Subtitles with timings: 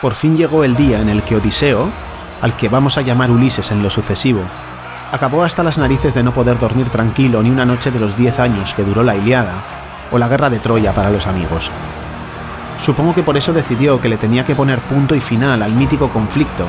[0.00, 1.90] por fin llegó el día en el que Odiseo,
[2.40, 4.40] al que vamos a llamar Ulises en lo sucesivo,
[5.12, 8.38] acabó hasta las narices de no poder dormir tranquilo ni una noche de los 10
[8.38, 9.62] años que duró la Iliada
[10.10, 11.70] o la guerra de Troya para los amigos.
[12.78, 16.08] Supongo que por eso decidió que le tenía que poner punto y final al mítico
[16.08, 16.64] conflicto,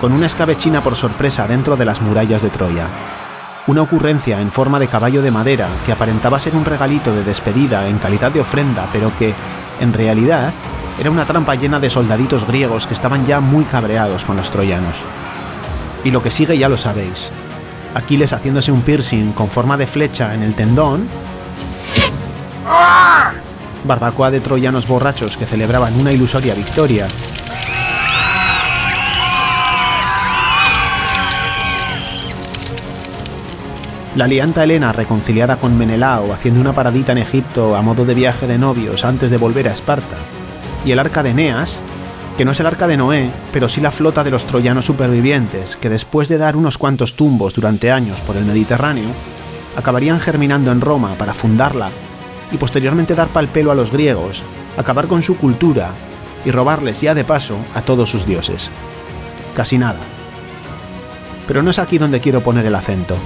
[0.00, 2.86] con una escabechina por sorpresa dentro de las murallas de Troya.
[3.66, 7.88] Una ocurrencia en forma de caballo de madera que aparentaba ser un regalito de despedida
[7.88, 9.34] en calidad de ofrenda, pero que,
[9.80, 10.54] en realidad,
[10.98, 14.96] era una trampa llena de soldaditos griegos que estaban ya muy cabreados con los troyanos.
[16.02, 17.30] Y lo que sigue ya lo sabéis.
[17.94, 21.08] Aquiles haciéndose un piercing con forma de flecha en el tendón.
[23.84, 27.06] Barbacoa de troyanos borrachos que celebraban una ilusoria victoria.
[34.16, 38.48] La alianta Helena reconciliada con Menelao haciendo una paradita en Egipto a modo de viaje
[38.48, 40.16] de novios antes de volver a Esparta.
[40.84, 41.82] Y el arca de Eneas,
[42.36, 45.76] que no es el arca de Noé, pero sí la flota de los troyanos supervivientes,
[45.76, 49.10] que después de dar unos cuantos tumbos durante años por el Mediterráneo,
[49.76, 51.90] acabarían germinando en Roma para fundarla
[52.52, 54.42] y posteriormente dar pal pelo a los griegos,
[54.76, 55.90] acabar con su cultura
[56.44, 58.70] y robarles ya de paso a todos sus dioses.
[59.56, 59.98] Casi nada.
[61.46, 63.16] Pero no es aquí donde quiero poner el acento.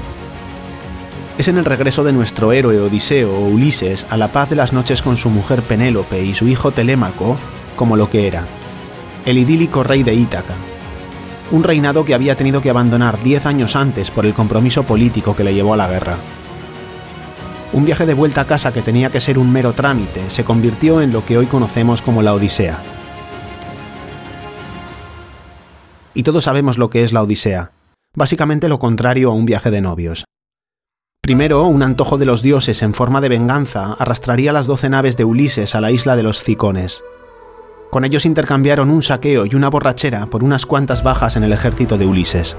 [1.42, 4.72] Es en el regreso de nuestro héroe Odiseo o Ulises a la paz de las
[4.72, 7.36] noches con su mujer Penélope y su hijo Telémaco
[7.74, 8.46] como lo que era
[9.26, 10.54] el idílico rey de Ítaca,
[11.50, 15.42] un reinado que había tenido que abandonar diez años antes por el compromiso político que
[15.42, 16.16] le llevó a la guerra.
[17.72, 21.00] Un viaje de vuelta a casa que tenía que ser un mero trámite se convirtió
[21.00, 22.80] en lo que hoy conocemos como la Odisea.
[26.14, 27.72] Y todos sabemos lo que es la Odisea,
[28.14, 30.24] básicamente lo contrario a un viaje de novios.
[31.24, 35.24] Primero, un antojo de los dioses en forma de venganza arrastraría las doce naves de
[35.24, 37.04] Ulises a la isla de los Cicones.
[37.92, 41.96] Con ellos intercambiaron un saqueo y una borrachera por unas cuantas bajas en el ejército
[41.96, 42.56] de Ulises.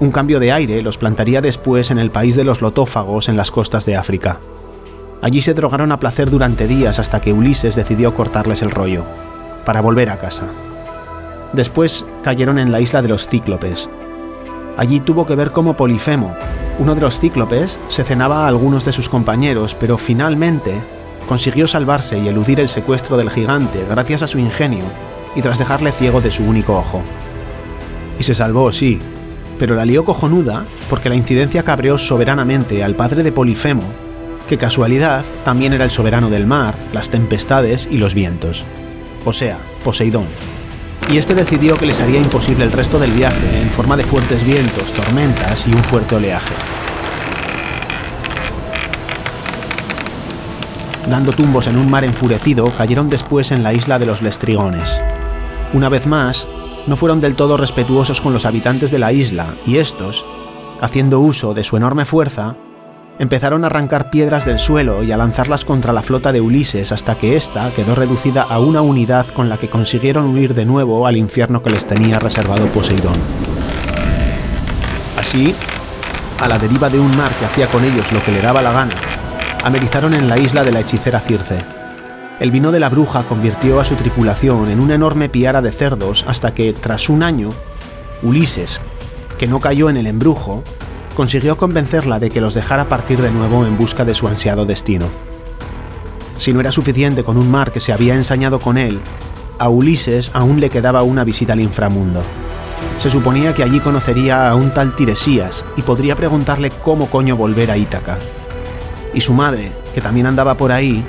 [0.00, 3.50] Un cambio de aire los plantaría después en el país de los lotófagos en las
[3.50, 4.40] costas de África.
[5.20, 9.04] Allí se drogaron a placer durante días hasta que Ulises decidió cortarles el rollo,
[9.66, 10.46] para volver a casa.
[11.52, 13.90] Después cayeron en la isla de los Cíclopes.
[14.76, 16.34] Allí tuvo que ver cómo Polifemo,
[16.78, 20.72] uno de los Cíclopes, se cenaba a algunos de sus compañeros, pero finalmente
[21.28, 24.84] consiguió salvarse y eludir el secuestro del gigante gracias a su ingenio
[25.34, 27.02] y tras dejarle ciego de su único ojo.
[28.18, 28.98] Y se salvó, sí,
[29.58, 33.84] pero la lió cojonuda porque la incidencia cabreó soberanamente al padre de Polifemo,
[34.48, 38.64] que casualidad también era el soberano del mar, las tempestades y los vientos.
[39.24, 40.26] O sea, Poseidón.
[41.10, 44.44] Y este decidió que les haría imposible el resto del viaje en forma de fuertes
[44.44, 46.54] vientos, tormentas y un fuerte oleaje.
[51.12, 54.98] dando tumbos en un mar enfurecido, cayeron después en la isla de los Lestrigones.
[55.74, 56.48] Una vez más,
[56.86, 60.24] no fueron del todo respetuosos con los habitantes de la isla, y estos,
[60.80, 62.56] haciendo uso de su enorme fuerza,
[63.18, 67.16] empezaron a arrancar piedras del suelo y a lanzarlas contra la flota de Ulises hasta
[67.16, 71.16] que ésta quedó reducida a una unidad con la que consiguieron huir de nuevo al
[71.16, 73.14] infierno que les tenía reservado Poseidón.
[75.18, 75.54] Así,
[76.40, 78.72] a la deriva de un mar que hacía con ellos lo que le daba la
[78.72, 78.94] gana,
[79.64, 81.58] amerizaron en la isla de la hechicera Circe.
[82.40, 86.24] El vino de la bruja convirtió a su tripulación en una enorme piara de cerdos
[86.26, 87.50] hasta que, tras un año,
[88.22, 88.80] Ulises,
[89.38, 90.64] que no cayó en el embrujo,
[91.14, 95.06] consiguió convencerla de que los dejara partir de nuevo en busca de su ansiado destino.
[96.38, 99.00] Si no era suficiente con un mar que se había ensañado con él,
[99.58, 102.22] a Ulises aún le quedaba una visita al inframundo.
[102.98, 107.70] Se suponía que allí conocería a un tal Tiresías y podría preguntarle cómo coño volver
[107.70, 108.18] a Ítaca
[109.14, 111.04] y su madre, que también andaba por ahí,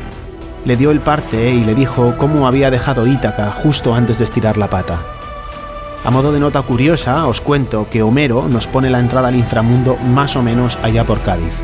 [0.65, 4.57] le dio el parte y le dijo cómo había dejado Ítaca justo antes de estirar
[4.57, 4.99] la pata.
[6.05, 9.95] A modo de nota curiosa, os cuento que Homero nos pone la entrada al inframundo
[9.95, 11.63] más o menos allá por Cádiz.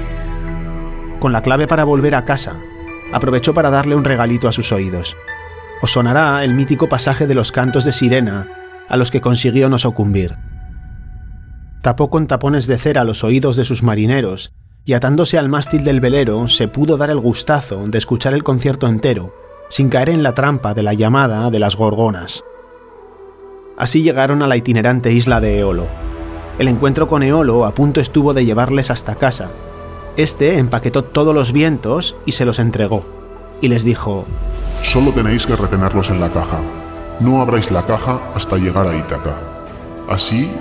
[1.20, 2.56] Con la clave para volver a casa,
[3.12, 5.18] aprovechó para darle un regalito a sus oídos.
[5.82, 8.48] Os sonará el mítico pasaje de los cantos de sirena
[8.88, 10.38] a los que consiguió no sucumbir.
[11.82, 14.54] Tapó con tapones de cera los oídos de sus marineros
[14.86, 18.88] y atándose al mástil del velero se pudo dar el gustazo de escuchar el concierto
[18.88, 19.36] entero,
[19.70, 22.44] sin caer en la trampa de la llamada de las gorgonas.
[23.80, 25.88] Así llegaron a la itinerante isla de Eolo.
[26.60, 29.50] El encuentro con Eolo a punto estuvo de llevarles hasta casa.
[30.18, 33.06] Este empaquetó todos los vientos y se los entregó,
[33.62, 34.26] y les dijo,
[34.84, 36.60] Solo tenéis que retenerlos en la caja.
[37.22, 39.38] No abráis la caja hasta llegar a Ítaca.
[40.10, 40.52] Así,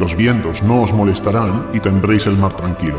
[0.00, 2.98] los vientos no os molestarán y tendréis el mar tranquilo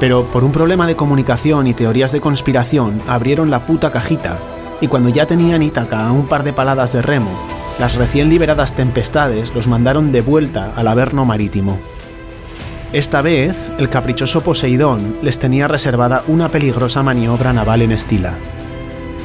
[0.00, 4.40] pero por un problema de comunicación y teorías de conspiración abrieron la puta cajita
[4.82, 7.30] y cuando ya tenían Ítaca a un par de paladas de remo,
[7.78, 11.78] las recién liberadas tempestades los mandaron de vuelta al Averno marítimo.
[12.92, 18.34] Esta vez, el caprichoso Poseidón les tenía reservada una peligrosa maniobra naval en Estila.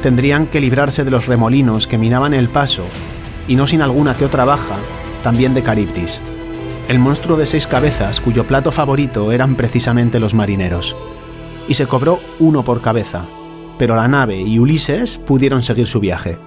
[0.03, 2.83] Tendrían que librarse de los remolinos que minaban el paso,
[3.47, 4.75] y no sin alguna que otra baja,
[5.23, 6.21] también de Caribdis,
[6.87, 10.95] el monstruo de seis cabezas cuyo plato favorito eran precisamente los marineros.
[11.67, 13.25] Y se cobró uno por cabeza,
[13.77, 16.37] pero la nave y Ulises pudieron seguir su viaje.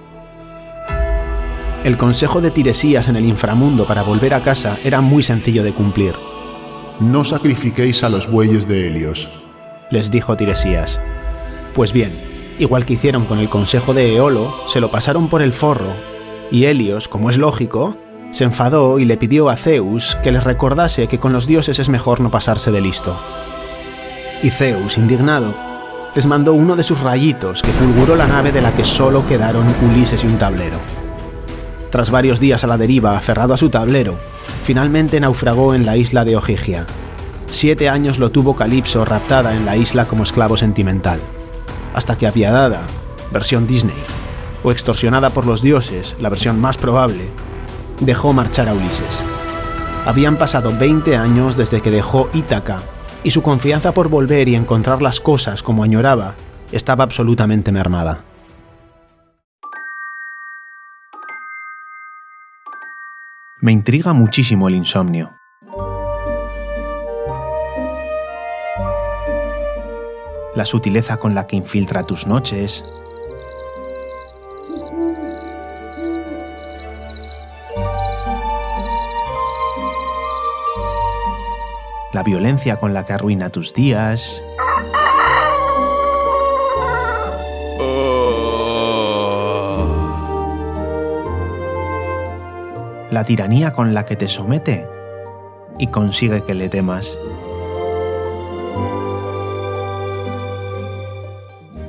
[1.83, 5.73] El consejo de Tiresías en el inframundo para volver a casa era muy sencillo de
[5.73, 6.15] cumplir
[7.01, 9.27] no sacrifiquéis a los bueyes de Helios,
[9.89, 11.01] les dijo Tiresías.
[11.73, 12.15] Pues bien,
[12.59, 15.95] igual que hicieron con el consejo de Eolo, se lo pasaron por el forro,
[16.51, 17.97] y Helios, como es lógico,
[18.29, 21.89] se enfadó y le pidió a Zeus que les recordase que con los dioses es
[21.89, 23.19] mejor no pasarse de listo.
[24.43, 25.55] Y Zeus, indignado,
[26.15, 29.65] les mandó uno de sus rayitos que fulguró la nave de la que solo quedaron
[29.81, 30.77] Ulises y un tablero.
[31.89, 34.17] Tras varios días a la deriva aferrado a su tablero,
[34.63, 36.85] finalmente naufragó en la isla de Ogygia.
[37.49, 41.19] Siete años lo tuvo Calipso raptada en la isla como esclavo sentimental,
[41.93, 42.81] hasta que apiadada,
[43.31, 43.95] versión Disney,
[44.63, 47.25] o extorsionada por los dioses, la versión más probable,
[47.99, 49.23] dejó marchar a Ulises.
[50.05, 52.81] Habían pasado 20 años desde que dejó Ítaca,
[53.23, 56.35] y su confianza por volver y encontrar las cosas como añoraba
[56.71, 58.23] estaba absolutamente mermada.
[63.61, 65.37] Me intriga muchísimo el insomnio.
[70.55, 72.83] La sutileza con la que infiltra tus noches.
[82.21, 84.43] La violencia con la que arruina tus días.
[93.09, 94.87] la tiranía con la que te somete
[95.79, 97.17] y consigue que le temas.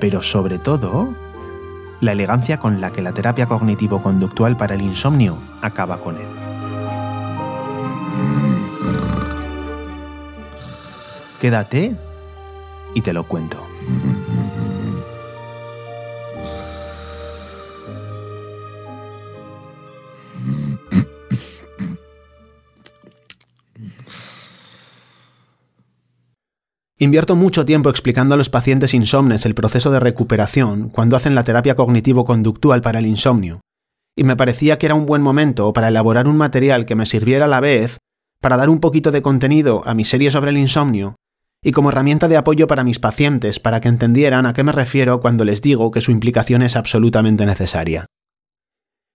[0.00, 1.14] Pero sobre todo,
[2.00, 6.41] la elegancia con la que la terapia cognitivo-conductual para el insomnio acaba con él.
[11.42, 11.96] Quédate
[12.94, 13.66] y te lo cuento.
[26.98, 31.42] Invierto mucho tiempo explicando a los pacientes insomnes el proceso de recuperación cuando hacen la
[31.42, 33.62] terapia cognitivo-conductual para el insomnio,
[34.16, 37.46] y me parecía que era un buen momento para elaborar un material que me sirviera
[37.46, 37.98] a la vez
[38.40, 41.16] para dar un poquito de contenido a mi serie sobre el insomnio
[41.62, 45.20] y como herramienta de apoyo para mis pacientes para que entendieran a qué me refiero
[45.20, 48.06] cuando les digo que su implicación es absolutamente necesaria.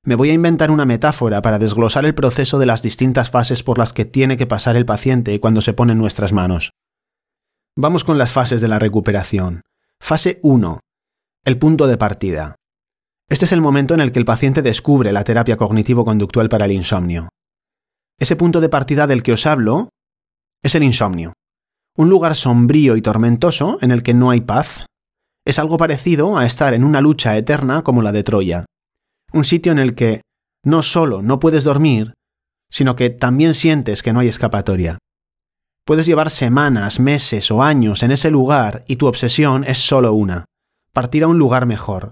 [0.04, 3.78] Me voy a inventar una metáfora para desglosar el proceso de las distintas fases por
[3.78, 6.72] las que tiene que pasar el paciente cuando se pone en nuestras manos.
[7.76, 9.62] Vamos con las fases de la recuperación.
[10.00, 10.80] Fase 1.
[11.44, 12.56] El punto de partida.
[13.30, 16.72] Este es el momento en el que el paciente descubre la terapia cognitivo-conductual para el
[16.72, 17.28] insomnio.
[18.18, 19.90] Ese punto de partida del que os hablo
[20.64, 21.34] es el insomnio.
[21.98, 24.86] Un lugar sombrío y tormentoso en el que no hay paz.
[25.46, 28.66] Es algo parecido a estar en una lucha eterna como la de Troya.
[29.34, 30.22] Un sitio en el que
[30.64, 32.14] no solo no puedes dormir,
[32.70, 35.00] sino que también sientes que no hay escapatoria.
[35.86, 40.46] Puedes llevar semanas, meses o años en ese lugar y tu obsesión es solo una,
[40.94, 42.12] partir a un lugar mejor.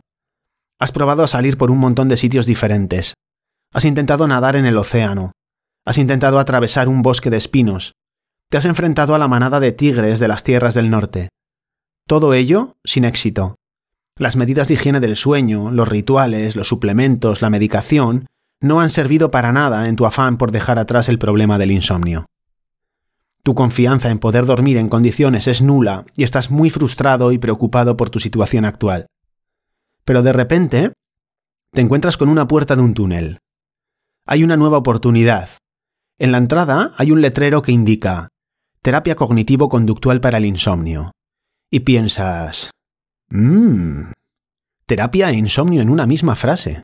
[0.79, 3.13] Has probado a salir por un montón de sitios diferentes.
[3.71, 5.33] Has intentado nadar en el océano.
[5.85, 7.93] Has intentado atravesar un bosque de espinos.
[8.49, 11.29] Te has enfrentado a la manada de tigres de las tierras del norte.
[12.07, 13.55] Todo ello sin éxito.
[14.17, 18.27] Las medidas de higiene del sueño, los rituales, los suplementos, la medicación,
[18.61, 22.27] no han servido para nada en tu afán por dejar atrás el problema del insomnio.
[23.43, 27.97] Tu confianza en poder dormir en condiciones es nula y estás muy frustrado y preocupado
[27.97, 29.07] por tu situación actual.
[30.03, 30.93] Pero de repente,
[31.71, 33.39] te encuentras con una puerta de un túnel.
[34.25, 35.49] Hay una nueva oportunidad.
[36.17, 38.29] En la entrada hay un letrero que indica
[38.85, 41.11] Terapia cognitivo-conductual para el insomnio.
[41.71, 42.69] Y piensas,
[43.31, 44.11] mmm,
[44.85, 46.83] terapia e insomnio en una misma frase.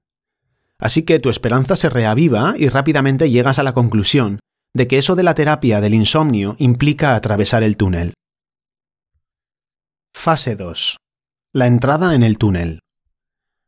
[0.80, 4.40] Así que tu esperanza se reaviva y rápidamente llegas a la conclusión
[4.74, 8.16] de que eso de la terapia del insomnio implica atravesar el túnel.
[10.16, 10.98] Fase 2.
[11.54, 12.80] La entrada en el túnel.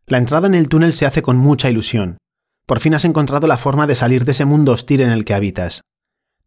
[0.08, 2.18] La entrada en el túnel se hace con mucha ilusión.
[2.66, 5.36] Por fin has encontrado la forma de salir de ese mundo hostil en el que
[5.36, 5.84] habitas.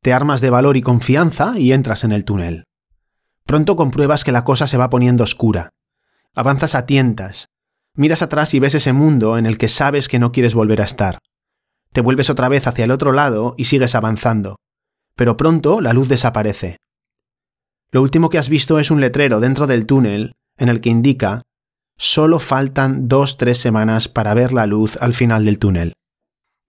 [0.06, 2.62] Te armas de valor y confianza y entras en el túnel.
[3.44, 5.70] Pronto compruebas que la cosa se va poniendo oscura.
[6.32, 7.48] Avanzas a tientas.
[7.92, 10.84] Miras atrás y ves ese mundo en el que sabes que no quieres volver a
[10.84, 11.18] estar.
[11.92, 14.60] Te vuelves otra vez hacia el otro lado y sigues avanzando.
[15.16, 16.76] Pero pronto la luz desaparece.
[17.90, 21.42] Lo último que has visto es un letrero dentro del túnel en el que indica
[21.96, 25.94] solo faltan dos tres semanas para ver la luz al final del túnel.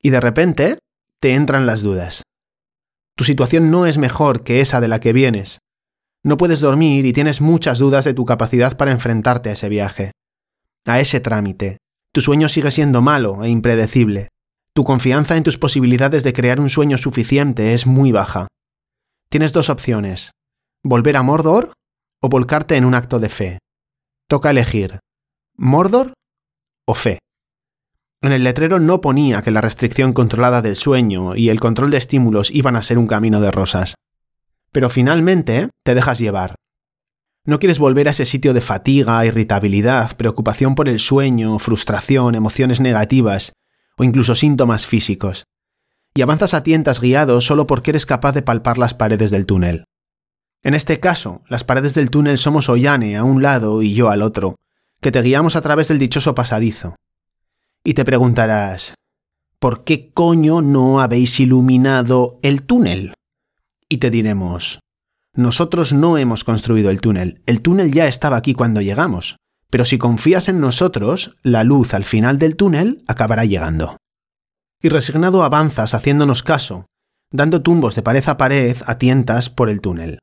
[0.01, 0.79] Y de repente
[1.19, 2.23] te entran las dudas.
[3.17, 5.57] Tu situación no es mejor que esa de la que vienes.
[6.23, 10.11] No puedes dormir y tienes muchas dudas de tu capacidad para enfrentarte a ese viaje,
[10.85, 11.77] a ese trámite.
[12.13, 14.29] Tu sueño sigue siendo malo e impredecible.
[14.73, 18.47] Tu confianza en tus posibilidades de crear un sueño suficiente es muy baja.
[19.29, 20.29] Tienes dos opciones,
[20.83, 21.73] volver a Mordor
[22.21, 23.57] o volcarte en un acto de fe.
[24.29, 24.99] Toca elegir,
[25.55, 26.13] Mordor
[26.85, 27.17] o fe.
[28.21, 31.97] En el letrero no ponía que la restricción controlada del sueño y el control de
[31.97, 33.95] estímulos iban a ser un camino de rosas.
[34.71, 36.55] Pero finalmente te dejas llevar.
[37.45, 42.81] No quieres volver a ese sitio de fatiga, irritabilidad, preocupación por el sueño, frustración, emociones
[42.81, 43.53] negativas
[43.97, 45.45] o incluso síntomas físicos.
[46.15, 49.85] Y avanzas a tientas guiado solo porque eres capaz de palpar las paredes del túnel.
[50.63, 54.23] En este caso, las paredes del túnel somos Ollane a un lado y yo al
[54.23, 54.55] otro,
[55.01, 56.95] que te guiamos a través del dichoso pasadizo.
[57.87, 58.95] Y te preguntarás,
[59.59, 63.13] ¿por qué coño no habéis iluminado el túnel?
[63.87, 64.81] Y te diremos,
[65.33, 69.37] nosotros no hemos construido el túnel, el túnel ya estaba aquí cuando llegamos,
[69.69, 73.95] pero si confías en nosotros, la luz al final del túnel acabará llegando.
[74.83, 76.87] Y resignado avanzas haciéndonos caso,
[77.31, 80.19] dando tumbos de pared a pared a tientas por el túnel.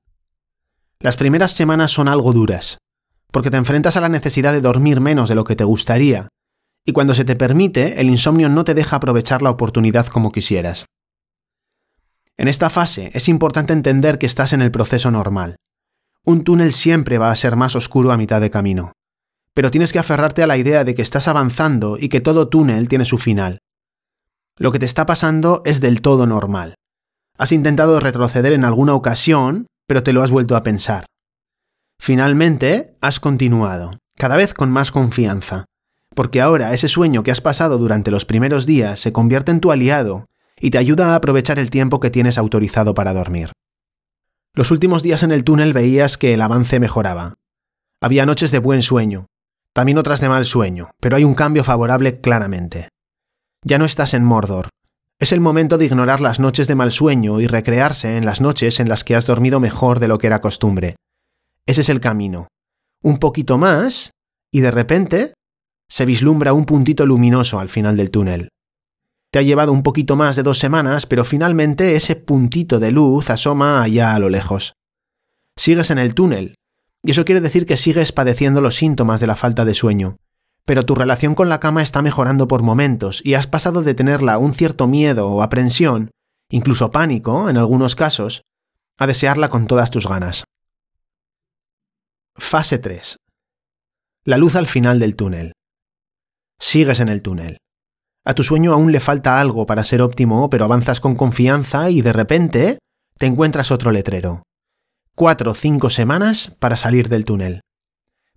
[1.00, 2.76] Las primeras semanas son algo duras,
[3.33, 6.28] porque te enfrentas a la necesidad de dormir menos de lo que te gustaría,
[6.84, 10.84] y cuando se te permite, el insomnio no te deja aprovechar la oportunidad como quisieras.
[12.36, 15.56] En esta fase es importante entender que estás en el proceso normal.
[16.24, 18.92] Un túnel siempre va a ser más oscuro a mitad de camino,
[19.54, 22.88] pero tienes que aferrarte a la idea de que estás avanzando y que todo túnel
[22.88, 23.58] tiene su final.
[24.58, 26.74] Lo que te está pasando es del todo normal.
[27.38, 31.06] Has intentado retroceder en alguna ocasión, pero te lo has vuelto a pensar.
[32.00, 35.64] Finalmente, has continuado, cada vez con más confianza,
[36.14, 39.73] porque ahora ese sueño que has pasado durante los primeros días se convierte en tu
[39.73, 40.26] aliado
[40.59, 43.52] y te ayuda a aprovechar el tiempo que tienes autorizado para dormir.
[44.54, 47.35] Los últimos días en el túnel veías que el avance mejoraba.
[48.00, 49.26] Había noches de buen sueño,
[49.73, 52.88] también otras de mal sueño, pero hay un cambio favorable claramente.
[53.62, 54.68] Ya no estás en Mordor.
[55.18, 58.78] Es el momento de ignorar las noches de mal sueño y recrearse en las noches
[58.78, 60.97] en las que has dormido mejor de lo que era costumbre,
[61.66, 62.49] ese es el camino.
[63.02, 64.11] Un poquito más
[64.52, 65.35] y de repente
[65.94, 68.48] se vislumbra un puntito luminoso al final del túnel.
[69.30, 73.30] Te ha llevado un poquito más de dos semanas, pero finalmente ese puntito de luz
[73.30, 74.72] asoma allá a lo lejos.
[75.56, 76.56] Sigues en el túnel,
[77.04, 80.16] y eso quiere decir que sigues padeciendo los síntomas de la falta de sueño.
[80.64, 84.38] Pero tu relación con la cama está mejorando por momentos y has pasado de tenerla
[84.38, 86.10] un cierto miedo o aprensión,
[86.50, 88.42] incluso pánico en algunos casos,
[88.98, 90.42] a desearla con todas tus ganas.
[92.34, 93.16] Fase 3.
[94.24, 95.53] La luz al final del túnel.
[96.58, 97.58] Sigues en el túnel.
[98.25, 102.00] A tu sueño aún le falta algo para ser óptimo, pero avanzas con confianza y
[102.00, 102.78] de repente
[103.18, 104.42] te encuentras otro letrero.
[105.14, 107.61] Cuatro o cinco semanas para salir del túnel.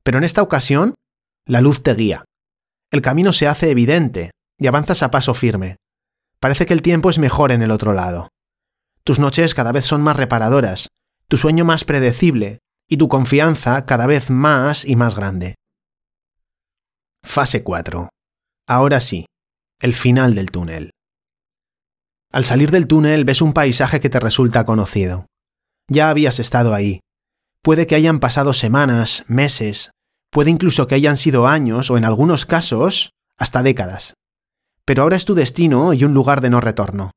[0.04, 0.96] Pero en esta ocasión,
[1.46, 2.26] la luz te guía.
[2.92, 5.78] El camino se hace evidente y avanzas a paso firme.
[6.40, 8.30] Parece que el tiempo es mejor en el otro lado.
[9.04, 10.90] Tus noches cada vez son más reparadoras,
[11.28, 12.60] tu sueño más predecible
[12.90, 15.56] y tu confianza cada vez más y más grande.
[17.28, 18.10] Fase 4.
[18.68, 19.26] Ahora sí,
[19.82, 20.92] el final del túnel.
[22.32, 25.28] Al salir del túnel ves un paisaje que te resulta conocido.
[25.92, 27.02] Ya habías estado ahí.
[27.62, 29.92] Puede que hayan pasado semanas, meses,
[30.32, 34.14] puede incluso que hayan sido años o en algunos casos hasta décadas.
[34.86, 37.12] Pero ahora es tu destino y un lugar de no retorno.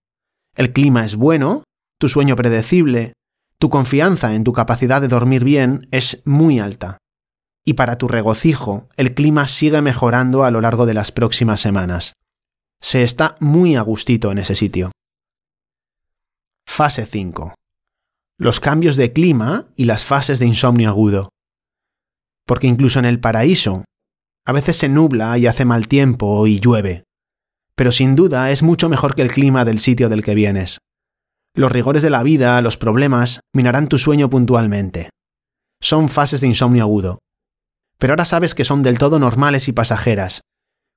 [0.56, 1.62] El clima es bueno,
[1.98, 3.12] tu sueño predecible,
[3.58, 6.98] tu confianza en tu capacidad de dormir bien es muy alta.
[7.70, 12.14] Y para tu regocijo, el clima sigue mejorando a lo largo de las próximas semanas.
[12.82, 14.90] Se está muy a gustito en ese sitio.
[16.66, 17.54] Fase 5.
[18.38, 21.28] Los cambios de clima y las fases de insomnio agudo.
[22.44, 23.84] Porque incluso en el paraíso,
[24.44, 27.04] a veces se nubla y hace mal tiempo y llueve.
[27.76, 30.78] Pero sin duda es mucho mejor que el clima del sitio del que vienes.
[31.54, 35.08] Los rigores de la vida, los problemas, minarán tu sueño puntualmente.
[35.80, 37.20] Son fases de insomnio agudo.
[38.00, 40.40] Pero ahora sabes que son del todo normales y pasajeras.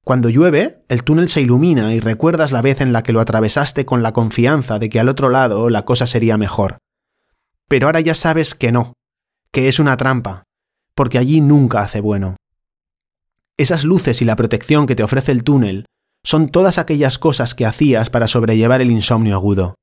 [0.05, 3.85] Cuando llueve, el túnel se ilumina y recuerdas la vez en la que lo atravesaste
[3.85, 6.77] con la confianza de que al otro lado la cosa sería mejor.
[7.67, 8.93] Pero ahora ya sabes que no,
[9.51, 10.43] que es una trampa,
[10.95, 12.37] porque allí nunca hace bueno.
[13.57, 15.85] Esas luces y la protección que te ofrece el túnel
[16.23, 19.75] son todas aquellas cosas que hacías para sobrellevar el insomnio agudo.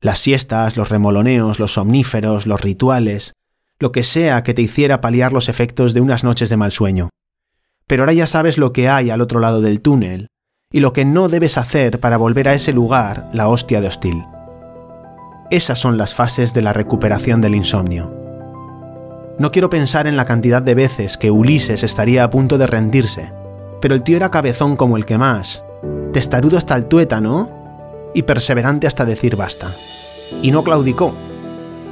[0.00, 3.34] Las siestas, los remoloneos, los somníferos, los rituales,
[3.82, 7.08] lo que sea que te hiciera paliar los efectos de unas noches de mal sueño.
[7.88, 10.28] Pero ahora ya sabes lo que hay al otro lado del túnel
[10.72, 14.22] y lo que no debes hacer para volver a ese lugar la hostia de hostil.
[15.50, 18.14] Esas son las fases de la recuperación del insomnio.
[19.40, 23.32] No quiero pensar en la cantidad de veces que Ulises estaría a punto de rendirse,
[23.80, 25.64] pero el tío era cabezón como el que más,
[26.12, 27.50] testarudo hasta el tuétano
[28.14, 29.72] y perseverante hasta decir basta.
[30.40, 31.12] Y no claudicó.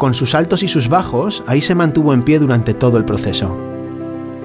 [0.00, 3.54] Con sus altos y sus bajos, ahí se mantuvo en pie durante todo el proceso.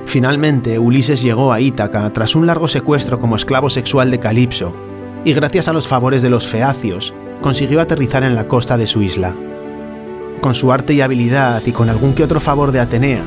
[0.06, 4.76] Finalmente, Ulises llegó a Ítaca tras un largo secuestro como esclavo sexual de Calipso,
[5.24, 9.02] y gracias a los favores de los feacios, consiguió aterrizar en la costa de su
[9.02, 9.34] isla.
[10.42, 13.24] Con su arte y habilidad y con algún que otro favor de Atenea,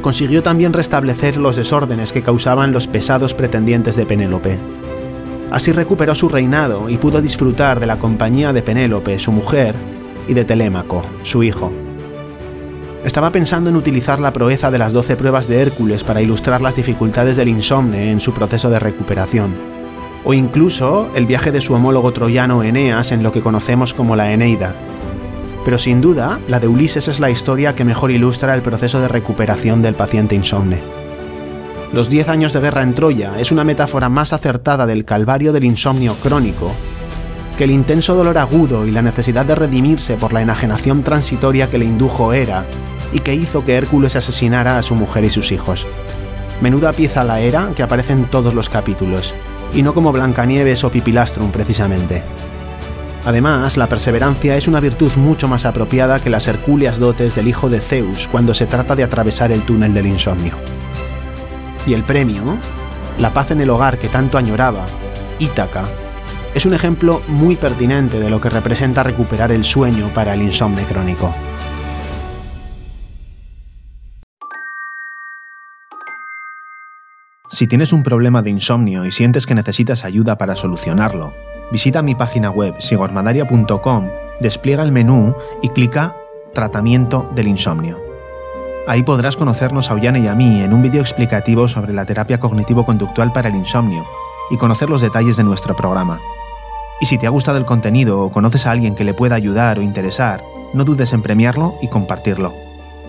[0.00, 4.58] consiguió también restablecer los desórdenes que causaban los pesados pretendientes de Penélope.
[5.50, 9.74] Así recuperó su reinado y pudo disfrutar de la compañía de Penélope, su mujer,
[10.28, 11.72] y de Telémaco, su hijo.
[13.04, 16.74] Estaba pensando en utilizar la proeza de las doce pruebas de Hércules para ilustrar las
[16.74, 19.54] dificultades del insomne en su proceso de recuperación,
[20.24, 24.32] o incluso el viaje de su homólogo troyano Eneas en lo que conocemos como la
[24.32, 24.74] Eneida.
[25.64, 29.08] Pero sin duda, la de Ulises es la historia que mejor ilustra el proceso de
[29.08, 30.78] recuperación del paciente insomne.
[31.92, 35.64] Los diez años de guerra en Troya es una metáfora más acertada del calvario del
[35.64, 36.72] insomnio crónico
[37.56, 41.78] que el intenso dolor agudo y la necesidad de redimirse por la enajenación transitoria que
[41.78, 42.64] le indujo Hera
[43.12, 45.86] y que hizo que Hércules asesinara a su mujer y sus hijos.
[46.60, 49.34] Menuda pieza la era que aparece en todos los capítulos,
[49.72, 52.22] y no como Blancanieves o Pipilastrum precisamente.
[53.24, 57.68] Además, la perseverancia es una virtud mucho más apropiada que las hercúleas dotes del hijo
[57.68, 60.54] de Zeus cuando se trata de atravesar el túnel del insomnio.
[61.86, 62.56] Y el premio,
[63.18, 64.86] la paz en el hogar que tanto añoraba,
[65.38, 65.84] Ítaca,
[66.56, 70.86] es un ejemplo muy pertinente de lo que representa recuperar el sueño para el insomnio
[70.86, 71.34] crónico.
[77.50, 81.34] Si tienes un problema de insomnio y sientes que necesitas ayuda para solucionarlo,
[81.70, 84.08] visita mi página web sigormadaria.com,
[84.40, 86.16] despliega el menú y clica
[86.54, 88.00] Tratamiento del insomnio.
[88.86, 92.40] Ahí podrás conocernos a Ollane y a mí en un vídeo explicativo sobre la terapia
[92.40, 94.06] cognitivo-conductual para el insomnio
[94.50, 96.18] y conocer los detalles de nuestro programa.
[97.00, 99.78] Y si te ha gustado el contenido o conoces a alguien que le pueda ayudar
[99.78, 102.54] o interesar, no dudes en premiarlo y compartirlo.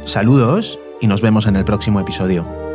[0.06, 2.67] Saludos y nos vemos en el próximo episodio.